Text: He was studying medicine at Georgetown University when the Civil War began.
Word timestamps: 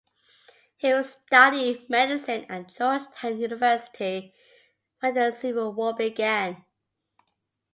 He 0.77 0.91
was 0.91 1.11
studying 1.11 1.85
medicine 1.87 2.47
at 2.49 2.69
Georgetown 2.69 3.37
University 3.39 4.33
when 4.99 5.13
the 5.13 5.29
Civil 5.31 5.73
War 5.73 5.93
began. 5.93 6.65